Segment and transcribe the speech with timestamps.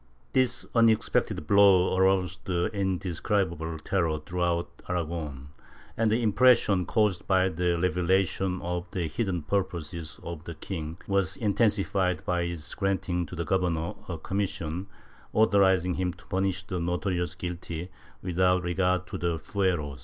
[0.33, 5.49] This unexpected blow aroused indescribable terror throughout Aragon,
[5.95, 11.37] and the impression caused by the revelation of the hidden purposes of the king was
[11.37, 14.87] intensified by his granting to the Governor a commission
[15.33, 17.89] authorizing him to punish the notoriously guilty
[18.23, 19.99] without regard to the fueros.